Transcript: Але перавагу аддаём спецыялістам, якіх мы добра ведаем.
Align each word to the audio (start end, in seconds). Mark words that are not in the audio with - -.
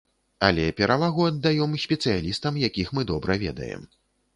Але 0.47 0.65
перавагу 0.79 1.21
аддаём 1.33 1.77
спецыялістам, 1.85 2.53
якіх 2.67 2.87
мы 2.97 3.01
добра 3.15 3.41
ведаем. 3.47 3.91